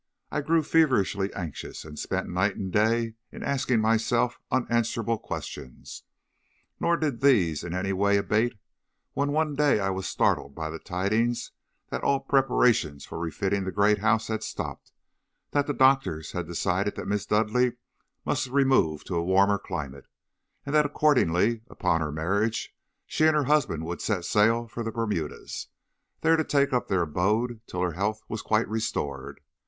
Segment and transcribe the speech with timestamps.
[0.31, 6.01] I grew feverishly anxious, and spent night and day in asking myself unanswerable questions.
[6.79, 8.57] Nor did these in any way abate
[9.13, 11.51] when one day I was startled by the tidings
[11.89, 14.91] that all preparations for refitting the great house had stopped;
[15.51, 17.73] that the doctors had decided that Miss Dudleigh
[18.25, 20.07] must remove to a warmer climate,
[20.65, 22.75] and that accordingly upon her marriage
[23.05, 25.67] she and her husband would set sail for the Bermudas,
[26.21, 29.39] there to take up their abode till her health was quite restored.